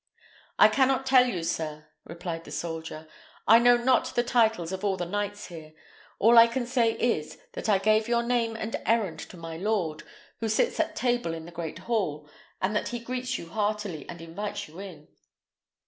"I 0.57 0.67
cannot 0.67 1.05
tell 1.05 1.27
you, 1.27 1.43
sir," 1.43 1.87
replied 2.05 2.43
the 2.45 2.49
soldier. 2.51 3.07
"I 3.47 3.59
know 3.59 3.77
not 3.77 4.07
the 4.15 4.23
titles 4.23 4.71
of 4.71 4.83
all 4.83 4.97
the 4.97 5.05
knights 5.05 5.45
here. 5.49 5.73
All 6.17 6.39
I 6.39 6.47
can 6.47 6.65
say 6.65 6.93
is, 6.93 7.37
that 7.53 7.69
I 7.69 7.77
gave 7.77 8.07
your 8.07 8.23
name 8.23 8.55
and 8.55 8.77
errand 8.87 9.19
to 9.19 9.37
my 9.37 9.57
lord, 9.57 10.01
who 10.39 10.49
sits 10.49 10.79
at 10.79 10.95
table 10.95 11.35
in 11.35 11.45
the 11.45 11.51
great 11.51 11.77
hall, 11.85 12.27
and 12.59 12.75
that 12.75 12.87
he 12.87 12.97
greets 12.97 13.37
you 13.37 13.49
heartily 13.51 14.09
and 14.09 14.19
invites 14.23 14.67
you 14.67 14.79
in." 14.79 15.07